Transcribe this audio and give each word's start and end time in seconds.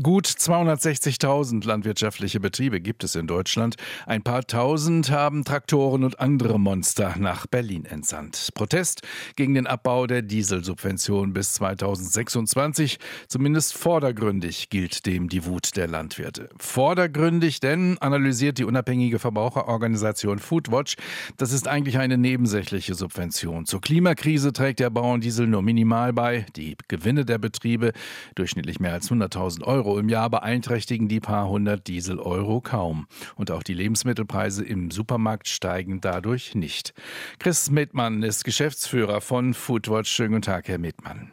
Gut 0.00 0.28
260.000 0.28 1.66
landwirtschaftliche 1.66 2.38
Betriebe 2.38 2.80
gibt 2.80 3.02
es 3.02 3.16
in 3.16 3.26
Deutschland. 3.26 3.74
Ein 4.06 4.22
paar 4.22 4.46
tausend 4.46 5.10
haben 5.10 5.44
Traktoren 5.44 6.04
und 6.04 6.20
andere 6.20 6.60
Monster 6.60 7.16
nach 7.18 7.48
Berlin 7.48 7.84
entsandt. 7.86 8.50
Protest 8.54 9.02
gegen 9.34 9.54
den 9.54 9.66
Abbau 9.66 10.06
der 10.06 10.22
Dieselsubvention 10.22 11.32
bis 11.32 11.54
2026. 11.54 12.98
Zumindest 13.26 13.74
vordergründig 13.74 14.70
gilt 14.70 15.06
dem 15.06 15.28
die 15.28 15.44
Wut 15.44 15.76
der 15.76 15.88
Landwirte. 15.88 16.50
Vordergründig, 16.56 17.58
denn 17.58 17.98
analysiert 17.98 18.58
die 18.58 18.64
unabhängige 18.64 19.18
Verbraucherorganisation 19.18 20.38
Foodwatch, 20.38 20.94
das 21.36 21.50
ist 21.50 21.66
eigentlich 21.66 21.98
eine 21.98 22.16
nebensächliche 22.16 22.94
Subvention. 22.94 23.66
Zur 23.66 23.80
Klimakrise 23.80 24.52
trägt 24.52 24.78
der 24.78 24.90
Bauerndiesel 24.90 25.48
nur 25.48 25.62
minimal 25.62 26.12
bei. 26.12 26.46
Die 26.54 26.76
Gewinne 26.86 27.24
der 27.24 27.38
Betriebe, 27.38 27.92
durchschnittlich 28.36 28.78
mehr 28.78 28.92
als 28.92 29.10
100.000 29.10 29.64
Euro, 29.64 29.79
Euro 29.80 29.98
im 29.98 30.10
Jahr 30.10 30.28
beeinträchtigen 30.28 31.08
die 31.08 31.20
paar 31.20 31.48
hundert 31.48 31.86
Diesel-Euro 31.86 32.60
kaum. 32.60 33.06
Und 33.34 33.50
auch 33.50 33.62
die 33.62 33.72
Lebensmittelpreise 33.72 34.62
im 34.62 34.90
Supermarkt 34.90 35.48
steigen 35.48 36.02
dadurch 36.02 36.54
nicht. 36.54 36.92
Chris 37.38 37.70
Medmann 37.70 38.22
ist 38.22 38.44
Geschäftsführer 38.44 39.22
von 39.22 39.54
Foodwatch. 39.54 40.10
Schönen 40.10 40.32
guten 40.32 40.42
Tag, 40.42 40.68
Herr 40.68 40.76
Medmann. 40.76 41.32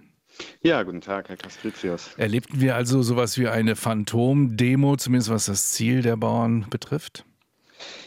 Ja, 0.61 0.81
guten 0.83 1.01
Tag, 1.01 1.27
Herr 1.27 1.35
Castricius. 1.35 2.11
Erlebten 2.15 2.61
wir 2.61 2.75
also 2.75 3.01
sowas 3.01 3.37
wie 3.37 3.49
eine 3.49 3.75
Phantom-Demo, 3.75 4.95
zumindest 4.95 5.29
was 5.29 5.47
das 5.47 5.73
Ziel 5.73 6.01
der 6.01 6.15
Bauern 6.15 6.67
betrifft? 6.69 7.25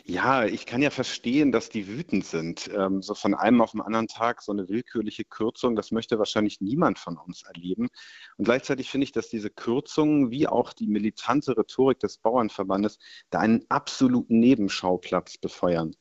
Ja, 0.04 0.44
ich 0.44 0.66
kann 0.66 0.82
ja 0.82 0.90
verstehen, 0.90 1.52
dass 1.52 1.68
die 1.68 1.86
wütend 1.86 2.24
sind. 2.24 2.70
Ähm, 2.74 3.02
so 3.02 3.14
von 3.14 3.34
einem 3.34 3.60
auf 3.60 3.72
den 3.72 3.80
anderen 3.80 4.08
Tag 4.08 4.42
so 4.42 4.52
eine 4.52 4.68
willkürliche 4.68 5.24
Kürzung, 5.24 5.76
das 5.76 5.90
möchte 5.90 6.18
wahrscheinlich 6.18 6.60
niemand 6.60 6.98
von 6.98 7.16
uns 7.16 7.42
erleben. 7.42 7.88
Und 8.36 8.44
gleichzeitig 8.44 8.90
finde 8.90 9.04
ich, 9.04 9.12
dass 9.12 9.28
diese 9.28 9.50
Kürzungen 9.50 10.30
wie 10.30 10.48
auch 10.48 10.72
die 10.72 10.88
militante 10.88 11.56
Rhetorik 11.56 12.00
des 12.00 12.18
Bauernverbandes 12.18 12.98
da 13.30 13.40
einen 13.40 13.64
absoluten 13.68 14.38
Nebenschauplatz 14.40 15.38
befeuern. 15.38 15.94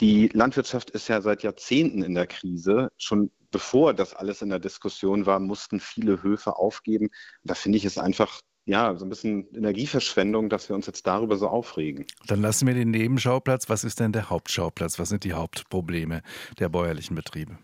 Die 0.00 0.28
Landwirtschaft 0.28 0.90
ist 0.90 1.08
ja 1.08 1.20
seit 1.20 1.42
Jahrzehnten 1.42 2.02
in 2.02 2.14
der 2.14 2.26
Krise. 2.26 2.90
Schon 2.96 3.30
bevor 3.50 3.94
das 3.94 4.14
alles 4.14 4.42
in 4.42 4.48
der 4.48 4.58
Diskussion 4.58 5.26
war, 5.26 5.38
mussten 5.38 5.78
viele 5.80 6.22
Höfe 6.22 6.56
aufgeben. 6.56 7.10
Da 7.44 7.54
finde 7.54 7.78
ich 7.78 7.84
es 7.84 7.98
einfach 7.98 8.40
ja, 8.64 8.94
so 8.96 9.04
ein 9.04 9.08
bisschen 9.08 9.48
Energieverschwendung, 9.54 10.48
dass 10.48 10.68
wir 10.68 10.76
uns 10.76 10.86
jetzt 10.86 11.06
darüber 11.06 11.36
so 11.36 11.48
aufregen. 11.48 12.06
Dann 12.28 12.40
lassen 12.40 12.66
wir 12.66 12.74
den 12.74 12.90
Nebenschauplatz. 12.90 13.68
Was 13.68 13.82
ist 13.84 13.98
denn 13.98 14.12
der 14.12 14.30
Hauptschauplatz? 14.30 14.98
Was 14.98 15.08
sind 15.08 15.24
die 15.24 15.32
Hauptprobleme 15.32 16.22
der 16.58 16.68
bäuerlichen 16.68 17.16
Betriebe? 17.16 17.58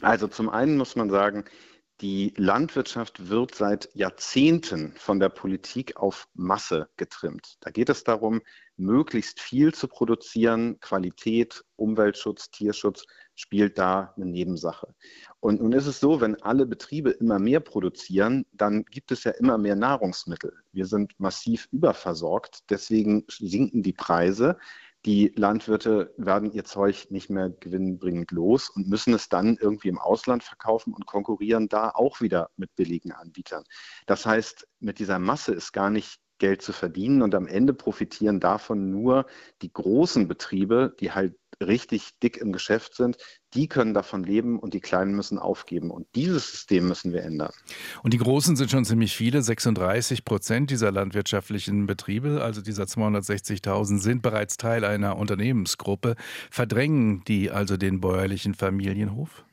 Also 0.00 0.26
zum 0.28 0.50
einen 0.50 0.76
muss 0.76 0.96
man 0.96 1.10
sagen, 1.10 1.44
die 2.00 2.34
Landwirtschaft 2.36 3.28
wird 3.30 3.54
seit 3.54 3.88
Jahrzehnten 3.94 4.92
von 4.96 5.18
der 5.18 5.30
Politik 5.30 5.96
auf 5.96 6.28
Masse 6.34 6.88
getrimmt. 6.96 7.56
Da 7.60 7.70
geht 7.70 7.88
es 7.88 8.04
darum, 8.04 8.42
möglichst 8.76 9.40
viel 9.40 9.72
zu 9.72 9.88
produzieren. 9.88 10.78
Qualität, 10.80 11.64
Umweltschutz, 11.76 12.50
Tierschutz 12.50 13.04
spielt 13.34 13.78
da 13.78 14.12
eine 14.16 14.26
Nebensache. 14.26 14.94
Und 15.40 15.62
nun 15.62 15.72
ist 15.72 15.86
es 15.86 15.98
so, 15.98 16.20
wenn 16.20 16.42
alle 16.42 16.66
Betriebe 16.66 17.10
immer 17.10 17.38
mehr 17.38 17.60
produzieren, 17.60 18.44
dann 18.52 18.84
gibt 18.84 19.10
es 19.10 19.24
ja 19.24 19.30
immer 19.32 19.56
mehr 19.56 19.76
Nahrungsmittel. 19.76 20.52
Wir 20.72 20.86
sind 20.86 21.18
massiv 21.18 21.68
überversorgt, 21.72 22.70
deswegen 22.70 23.24
sinken 23.28 23.82
die 23.82 23.94
Preise 23.94 24.58
die 25.06 25.32
Landwirte 25.36 26.12
werden 26.16 26.52
ihr 26.52 26.64
Zeug 26.64 27.06
nicht 27.10 27.30
mehr 27.30 27.48
gewinnbringend 27.48 28.32
los 28.32 28.68
und 28.68 28.88
müssen 28.88 29.14
es 29.14 29.28
dann 29.28 29.56
irgendwie 29.60 29.88
im 29.88 30.00
Ausland 30.00 30.42
verkaufen 30.42 30.92
und 30.92 31.06
konkurrieren 31.06 31.68
da 31.68 31.90
auch 31.90 32.20
wieder 32.20 32.50
mit 32.56 32.74
billigen 32.74 33.12
Anbietern. 33.12 33.62
Das 34.06 34.26
heißt, 34.26 34.66
mit 34.80 34.98
dieser 34.98 35.20
Masse 35.20 35.54
ist 35.54 35.72
gar 35.72 35.90
nicht 35.90 36.20
Geld 36.38 36.60
zu 36.60 36.72
verdienen 36.72 37.22
und 37.22 37.34
am 37.36 37.46
Ende 37.46 37.72
profitieren 37.72 38.40
davon 38.40 38.90
nur 38.90 39.26
die 39.62 39.72
großen 39.72 40.26
Betriebe, 40.26 40.94
die 41.00 41.12
halt 41.12 41.36
richtig 41.60 42.10
dick 42.22 42.36
im 42.36 42.52
Geschäft 42.52 42.94
sind, 42.94 43.16
die 43.54 43.68
können 43.68 43.94
davon 43.94 44.24
leben 44.24 44.58
und 44.58 44.74
die 44.74 44.80
Kleinen 44.80 45.14
müssen 45.14 45.38
aufgeben. 45.38 45.90
Und 45.90 46.06
dieses 46.14 46.50
System 46.50 46.88
müssen 46.88 47.12
wir 47.12 47.22
ändern. 47.22 47.52
Und 48.02 48.12
die 48.12 48.18
Großen 48.18 48.56
sind 48.56 48.70
schon 48.70 48.84
ziemlich 48.84 49.16
viele. 49.16 49.42
36 49.42 50.24
Prozent 50.24 50.70
dieser 50.70 50.92
landwirtschaftlichen 50.92 51.86
Betriebe, 51.86 52.42
also 52.42 52.60
dieser 52.60 52.84
260.000, 52.84 53.98
sind 53.98 54.22
bereits 54.22 54.56
Teil 54.56 54.84
einer 54.84 55.16
Unternehmensgruppe. 55.16 56.16
Verdrängen 56.50 57.22
die 57.26 57.50
also 57.50 57.76
den 57.76 58.00
bäuerlichen 58.00 58.54
Familienhof? 58.54 59.44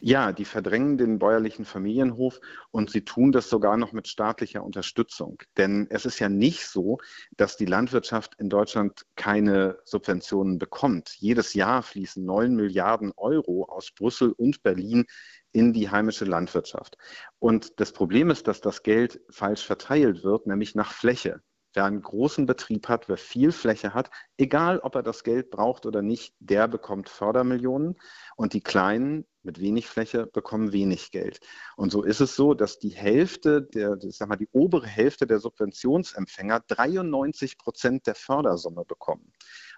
Ja, 0.00 0.32
die 0.32 0.46
verdrängen 0.46 0.96
den 0.96 1.18
bäuerlichen 1.18 1.64
Familienhof 1.64 2.40
und 2.70 2.90
sie 2.90 3.04
tun 3.04 3.32
das 3.32 3.50
sogar 3.50 3.76
noch 3.76 3.92
mit 3.92 4.08
staatlicher 4.08 4.64
Unterstützung. 4.64 5.42
Denn 5.56 5.86
es 5.90 6.06
ist 6.06 6.18
ja 6.18 6.28
nicht 6.28 6.66
so, 6.66 6.98
dass 7.36 7.56
die 7.56 7.66
Landwirtschaft 7.66 8.34
in 8.38 8.48
Deutschland 8.48 9.04
keine 9.16 9.78
Subventionen 9.84 10.58
bekommt. 10.58 11.10
Jedes 11.18 11.54
Jahr 11.54 11.82
fließen 11.82 12.24
neun 12.24 12.56
Milliarden 12.56 13.12
Euro 13.16 13.64
aus 13.64 13.90
Brüssel 13.90 14.32
und 14.32 14.62
Berlin 14.62 15.04
in 15.52 15.72
die 15.72 15.90
heimische 15.90 16.24
Landwirtschaft. 16.24 16.96
Und 17.38 17.80
das 17.80 17.92
Problem 17.92 18.30
ist, 18.30 18.48
dass 18.48 18.60
das 18.60 18.82
Geld 18.82 19.20
falsch 19.30 19.66
verteilt 19.66 20.24
wird, 20.24 20.46
nämlich 20.46 20.74
nach 20.74 20.92
Fläche. 20.92 21.42
Wer 21.72 21.84
einen 21.84 22.02
großen 22.02 22.46
Betrieb 22.46 22.88
hat, 22.88 23.08
wer 23.08 23.16
viel 23.16 23.52
Fläche 23.52 23.94
hat, 23.94 24.10
egal 24.36 24.80
ob 24.80 24.96
er 24.96 25.04
das 25.04 25.22
Geld 25.22 25.50
braucht 25.50 25.86
oder 25.86 26.02
nicht, 26.02 26.34
der 26.40 26.66
bekommt 26.66 27.08
Fördermillionen. 27.08 27.96
Und 28.34 28.54
die 28.54 28.60
Kleinen 28.60 29.24
mit 29.42 29.60
wenig 29.60 29.86
Fläche 29.86 30.26
bekommen 30.26 30.72
wenig 30.72 31.10
Geld. 31.10 31.40
Und 31.76 31.90
so 31.90 32.02
ist 32.02 32.20
es 32.20 32.36
so, 32.36 32.54
dass 32.54 32.78
die 32.78 32.90
Hälfte 32.90 33.62
der, 33.62 33.98
ich 34.02 34.16
sag 34.16 34.28
mal, 34.28 34.36
die 34.36 34.48
obere 34.52 34.86
Hälfte 34.86 35.26
der 35.26 35.40
Subventionsempfänger 35.40 36.60
93 36.66 37.58
Prozent 37.58 38.06
der 38.06 38.14
Fördersumme 38.14 38.84
bekommen. 38.84 39.32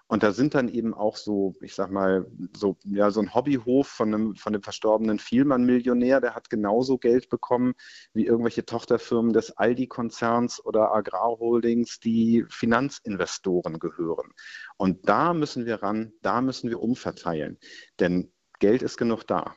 Und 0.07 0.21
da 0.21 0.33
sind 0.33 0.53
dann 0.53 0.67
eben 0.67 0.93
auch 0.93 1.15
so, 1.15 1.55
ich 1.61 1.73
sag 1.73 1.89
mal, 1.89 2.27
so, 2.55 2.77
ja, 2.83 3.09
so 3.09 3.21
ein 3.21 3.33
Hobbyhof 3.33 3.87
von 3.87 4.13
einem, 4.13 4.35
von 4.35 4.53
dem 4.53 4.61
verstorbenen 4.61 5.17
Vielmann-Millionär, 5.17 6.19
der 6.19 6.35
hat 6.35 6.49
genauso 6.49 6.97
Geld 6.97 7.29
bekommen 7.29 7.73
wie 8.13 8.25
irgendwelche 8.25 8.65
Tochterfirmen 8.65 9.31
des 9.31 9.57
Aldi-Konzerns 9.57 10.63
oder 10.63 10.93
Agrarholdings, 10.93 11.99
die 11.99 12.45
Finanzinvestoren 12.49 13.79
gehören. 13.79 14.33
Und 14.77 15.07
da 15.07 15.33
müssen 15.33 15.65
wir 15.65 15.81
ran, 15.81 16.11
da 16.21 16.41
müssen 16.41 16.69
wir 16.69 16.81
umverteilen. 16.81 17.57
Denn 17.99 18.32
Geld 18.63 18.81
ist 18.81 18.95
genug 18.95 19.27
da. 19.27 19.55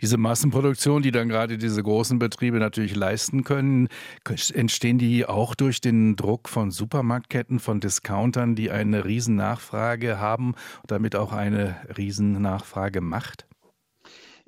Diese 0.00 0.16
Massenproduktion, 0.16 1.02
die 1.02 1.10
dann 1.10 1.28
gerade 1.28 1.58
diese 1.58 1.82
großen 1.82 2.20
Betriebe 2.20 2.60
natürlich 2.60 2.94
leisten 2.94 3.42
können, 3.42 3.88
entstehen 4.54 4.98
die 4.98 5.26
auch 5.26 5.56
durch 5.56 5.80
den 5.80 6.14
Druck 6.14 6.48
von 6.48 6.70
Supermarktketten, 6.70 7.58
von 7.58 7.80
Discountern, 7.80 8.54
die 8.54 8.70
eine 8.70 9.04
Riesennachfrage 9.04 10.20
haben 10.20 10.50
und 10.82 10.92
damit 10.92 11.16
auch 11.16 11.32
eine 11.32 11.74
Riesennachfrage 11.96 13.00
macht? 13.00 13.47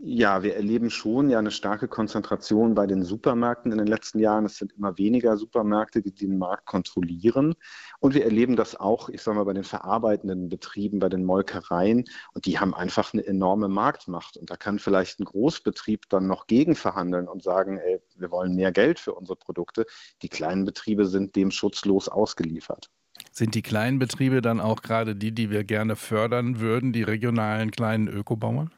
Ja, 0.03 0.43
wir 0.43 0.57
erleben 0.57 0.89
schon 0.89 1.29
ja 1.29 1.39
eine 1.39 1.51
starke 1.51 1.87
Konzentration 1.87 2.75
bei 2.75 2.87
den 2.87 3.03
Supermärkten 3.03 3.71
in 3.71 3.77
den 3.77 3.87
letzten 3.87 4.19
Jahren. 4.19 4.47
Es 4.47 4.57
sind 4.57 4.73
immer 4.73 4.97
weniger 4.97 5.37
Supermärkte, 5.37 6.01
die 6.01 6.15
den 6.15 6.39
Markt 6.39 6.65
kontrollieren. 6.65 7.55
Und 7.99 8.15
wir 8.15 8.25
erleben 8.25 8.57
das 8.57 8.75
auch, 8.77 9.11
ich 9.11 9.21
sage 9.21 9.37
mal, 9.37 9.45
bei 9.45 9.53
den 9.53 9.63
verarbeitenden 9.63 10.49
Betrieben, 10.49 11.01
bei 11.01 11.11
den 11.11 11.27
Molkereien. 11.27 12.07
Und 12.33 12.47
die 12.47 12.59
haben 12.59 12.73
einfach 12.73 13.13
eine 13.13 13.27
enorme 13.27 13.69
Marktmacht. 13.69 14.39
Und 14.39 14.49
da 14.49 14.57
kann 14.57 14.79
vielleicht 14.79 15.21
ein 15.21 15.27
Großbetrieb 15.27 16.09
dann 16.09 16.27
noch 16.27 16.47
gegenverhandeln 16.47 17.29
und 17.29 17.43
sagen, 17.43 17.77
ey, 17.77 18.01
wir 18.17 18.31
wollen 18.31 18.55
mehr 18.55 18.73
Geld 18.73 19.01
für 19.01 19.13
unsere 19.13 19.37
Produkte. 19.37 19.85
Die 20.23 20.31
kleinen 20.31 20.65
Betriebe 20.65 21.05
sind 21.05 21.37
dem 21.37 21.51
schutzlos 21.51 22.09
ausgeliefert. 22.09 22.89
Sind 23.33 23.55
die 23.55 23.61
kleinen 23.61 23.99
Betriebe 23.99 24.41
dann 24.41 24.61
auch 24.61 24.81
gerade 24.81 25.15
die, 25.15 25.33
die 25.33 25.51
wir 25.51 25.63
gerne 25.63 25.95
fördern 25.95 26.59
würden, 26.59 26.95
die 26.95 27.03
regionalen 27.03 27.71
kleinen 27.71 28.09
Ökobauern? 28.09 28.71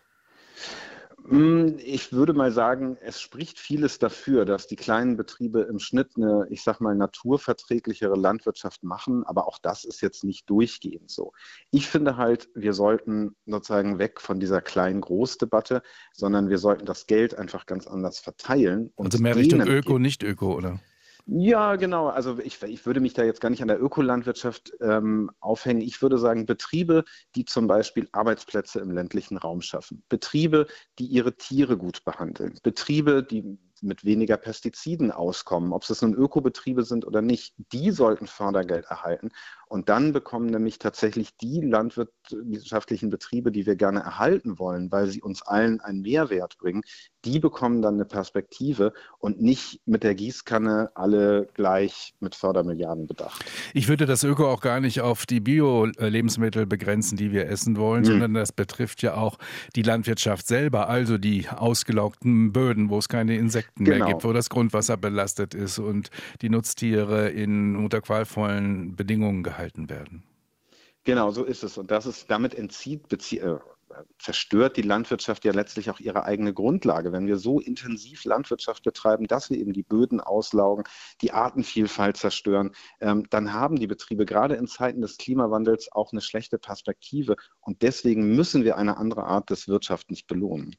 Hm, 1.29 1.77
ich 1.79 2.13
würde 2.13 2.33
mal 2.33 2.51
sagen, 2.51 2.97
es 3.01 3.21
spricht 3.21 3.59
vieles 3.59 3.99
dafür, 3.99 4.45
dass 4.45 4.67
die 4.67 4.77
kleinen 4.77 5.17
Betriebe 5.17 5.61
im 5.63 5.79
Schnitt 5.79 6.11
eine, 6.17 6.47
ich 6.51 6.63
sag 6.63 6.81
mal, 6.81 6.95
naturverträglichere 6.95 8.17
Landwirtschaft 8.17 8.83
machen, 8.83 9.25
aber 9.25 9.47
auch 9.47 9.59
das 9.59 9.85
ist 9.85 10.01
jetzt 10.01 10.25
nicht 10.25 10.51
durchgehend 10.51 11.11
so. 11.11 11.33
Ich 11.71 11.89
finde 11.89 12.17
halt, 12.17 12.49
wir 12.55 12.73
sollten 12.73 13.37
sozusagen 13.47 13.99
weg 13.99 14.21
von 14.21 14.41
dieser 14.41 14.61
klein-groß-Debatte, 14.61 15.83
sondern 16.13 16.49
wir 16.49 16.59
sollten 16.59 16.87
das 16.87 17.07
Geld 17.07 17.39
einfach 17.39 17.67
ganz 17.67 17.87
anders 17.87 18.19
verteilen. 18.19 18.93
also 18.97 19.19
mehr 19.19 19.37
Richtung 19.37 19.61
Öko, 19.63 19.99
nicht 19.99 20.23
Öko, 20.23 20.55
oder? 20.55 20.81
Ja, 21.27 21.77
genau. 21.77 22.09
Also 22.09 22.39
ich, 22.41 22.61
ich 22.63 22.85
würde 22.85 23.01
mich 23.01 23.15
da 23.15 23.23
jetzt 23.23 23.41
gar 23.41 23.49
nicht 23.51 23.63
an 23.63 23.69
der 23.69 23.81
Ökolandwirtschaft 23.81 24.73
ähm, 24.81 25.31
aufhängen. 25.41 25.81
Ich 25.81 26.03
würde 26.03 26.19
sagen, 26.19 26.47
Betriebe, 26.47 27.05
die 27.37 27.45
zum 27.45 27.69
Beispiel 27.69 28.09
Arbeitsplätze 28.13 28.81
im 28.81 28.91
ländlichen 28.91 29.37
Raum 29.39 29.63
schaffen. 29.63 30.03
Betriebe, 30.09 30.67
die 30.99 31.07
ihre 31.07 31.37
Tiere 31.37 31.77
gut 31.77 32.05
behandeln. 32.05 32.59
Betriebe, 32.63 33.23
die 33.23 33.57
mit 33.83 34.05
weniger 34.05 34.37
Pestiziden 34.37 35.11
auskommen, 35.11 35.73
ob 35.73 35.89
es 35.89 36.03
nun 36.03 36.15
Ökobetriebe 36.15 36.85
sind 36.85 37.07
oder 37.07 37.23
nicht, 37.23 37.55
die 37.73 37.91
sollten 37.91 38.27
Fördergeld 38.27 38.87
erhalten. 38.87 39.31
Und 39.73 39.89
dann 39.89 40.13
bekommen 40.13 40.51
nämlich 40.51 40.79
tatsächlich 40.79 41.35
die 41.39 41.63
landwirtschaftlichen 41.63 43.09
Betriebe, 43.09 43.51
die 43.51 43.65
wir 43.65 43.75
gerne 43.75 44.01
erhalten 44.01 44.59
wollen, 44.59 44.93
weil 44.93 45.07
sie 45.07 45.23
uns 45.23 45.41
allen 45.41 45.81
einen 45.81 46.03
Mehrwert 46.03 46.59
bringen, 46.59 46.83
die 47.25 47.39
bekommen 47.39 47.81
dann 47.81 47.95
eine 47.95 48.05
Perspektive 48.05 48.93
und 49.19 49.41
nicht 49.41 49.81
mit 49.87 50.03
der 50.03 50.15
Gießkanne 50.15 50.91
alle 50.95 51.49
gleich 51.55 52.13
mit 52.21 52.35
Fördermilliarden 52.35 53.07
bedacht. 53.07 53.43
Ich 53.73 53.89
würde 53.89 54.05
das 54.05 54.25
Öko 54.25 54.47
auch 54.47 54.61
gar 54.61 54.79
nicht 54.79 55.01
auf 55.01 55.25
die 55.25 55.41
Bio-Lebensmittel 55.41 56.67
begrenzen, 56.67 57.17
die 57.17 57.33
wir 57.33 57.49
essen 57.49 57.79
wollen, 57.79 58.05
hm. 58.05 58.11
sondern 58.13 58.35
das 58.35 58.53
betrifft 58.53 59.01
ja 59.01 59.15
auch 59.15 59.39
die 59.75 59.83
Landwirtschaft 59.83 60.47
selber, 60.47 60.91
also 60.91 61.17
die 61.17 61.49
ausgelaugten 61.49 62.53
Böden, 62.53 62.91
wo 62.91 62.99
es 62.99 63.09
keine 63.09 63.39
Insekten 63.39 63.72
genau. 63.77 63.91
mehr 63.91 64.07
gibt, 64.07 64.25
wo 64.25 64.33
das 64.33 64.51
Grundwasser 64.51 64.97
belastet 64.97 65.55
ist 65.55 65.79
und 65.79 66.11
die 66.41 66.49
Nutztiere 66.51 67.29
in 67.29 67.77
unter 67.77 68.01
qualvollen 68.01 68.95
Bedingungen 68.97 69.43
gehalten 69.43 69.73
gehalten 69.73 69.89
werden. 69.89 70.23
Genau, 71.05 71.31
so 71.31 71.45
ist 71.45 71.65
es. 71.65 71.79
Und 71.79 71.91
das 71.91 72.07
ist, 72.07 72.31
damit 72.31 72.55
entzieht, 72.55 73.09
bezie 73.09 73.39
äh, 73.39 73.59
zerstört 74.19 74.77
die 74.77 74.83
Landwirtschaft 74.83 75.45
ja 75.45 75.53
letztlich 75.53 75.91
auch 75.91 76.01
ihre 76.01 76.25
eigene 76.25 76.55
Grundlage. 76.55 77.13
Wenn 77.13 77.27
wir 77.27 77.37
so 77.37 77.61
intensiv 77.61 78.25
Landwirtschaft 78.25 78.83
betreiben, 78.83 79.27
dass 79.27 79.51
wir 79.51 79.59
eben 79.59 79.73
die 79.73 79.83
Böden 79.83 80.21
auslaugen, 80.21 80.85
die 81.21 81.33
Artenvielfalt 81.33 82.17
zerstören, 82.17 82.73
ähm, 83.01 83.27
dann 83.31 83.53
haben 83.53 83.77
die 83.77 83.87
Betriebe 83.87 84.25
gerade 84.25 84.55
in 84.55 84.67
Zeiten 84.67 85.01
des 85.01 85.17
Klimawandels 85.17 85.91
auch 85.93 86.13
eine 86.13 86.21
schlechte 86.21 86.59
Perspektive. 86.59 87.37
Und 87.61 87.83
deswegen 87.83 88.35
müssen 88.35 88.65
wir 88.65 88.77
eine 88.77 88.97
andere 88.97 89.25
Art 89.25 89.51
des 89.51 89.69
Wirtschaftens 89.69 90.23
belohnen. 90.23 90.77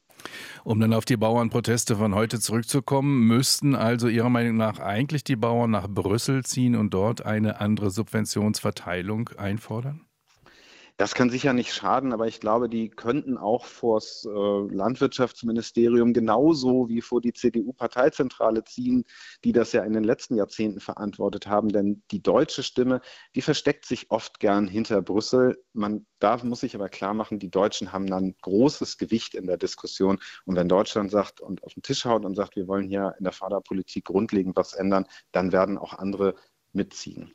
Um 0.64 0.80
dann 0.80 0.94
auf 0.94 1.04
die 1.04 1.16
Bauernproteste 1.16 1.96
von 1.96 2.14
heute 2.14 2.40
zurückzukommen, 2.40 3.26
müssten 3.26 3.74
also 3.74 4.08
Ihrer 4.08 4.30
Meinung 4.30 4.56
nach 4.56 4.78
eigentlich 4.78 5.24
die 5.24 5.36
Bauern 5.36 5.70
nach 5.70 5.88
Brüssel 5.88 6.44
ziehen 6.44 6.76
und 6.76 6.94
dort 6.94 7.24
eine 7.24 7.60
andere 7.60 7.90
Subventionsverteilung 7.90 9.30
einfordern? 9.36 10.06
Das 10.96 11.14
kann 11.16 11.28
sicher 11.28 11.52
nicht 11.52 11.74
schaden, 11.74 12.12
aber 12.12 12.28
ich 12.28 12.38
glaube, 12.38 12.68
die 12.68 12.88
könnten 12.88 13.36
auch 13.36 13.64
vor 13.64 13.96
das 13.98 14.24
äh, 14.24 14.30
Landwirtschaftsministerium 14.30 16.12
genauso 16.12 16.88
wie 16.88 17.00
vor 17.00 17.20
die 17.20 17.32
CDU-Parteizentrale 17.32 18.62
ziehen, 18.62 19.04
die 19.42 19.50
das 19.50 19.72
ja 19.72 19.82
in 19.82 19.92
den 19.92 20.04
letzten 20.04 20.36
Jahrzehnten 20.36 20.78
verantwortet 20.78 21.48
haben. 21.48 21.70
Denn 21.70 22.04
die 22.12 22.22
deutsche 22.22 22.62
Stimme, 22.62 23.00
die 23.34 23.42
versteckt 23.42 23.86
sich 23.86 24.12
oft 24.12 24.38
gern 24.38 24.68
hinter 24.68 25.02
Brüssel. 25.02 25.60
Man 25.72 26.06
darf, 26.20 26.44
muss 26.44 26.60
sich 26.60 26.76
aber 26.76 26.88
klar 26.88 27.12
machen, 27.12 27.40
die 27.40 27.50
Deutschen 27.50 27.92
haben 27.92 28.06
dann 28.06 28.36
großes 28.42 28.96
Gewicht 28.96 29.34
in 29.34 29.48
der 29.48 29.56
Diskussion. 29.56 30.20
Und 30.44 30.54
wenn 30.54 30.68
Deutschland 30.68 31.10
sagt 31.10 31.40
und 31.40 31.64
auf 31.64 31.74
den 31.74 31.82
Tisch 31.82 32.04
haut 32.04 32.24
und 32.24 32.36
sagt, 32.36 32.54
wir 32.54 32.68
wollen 32.68 32.86
hier 32.86 33.16
in 33.18 33.24
der 33.24 33.32
Förderpolitik 33.32 34.04
grundlegend 34.04 34.54
was 34.54 34.74
ändern, 34.74 35.06
dann 35.32 35.50
werden 35.50 35.76
auch 35.76 35.94
andere 35.94 36.36
mitziehen. 36.72 37.34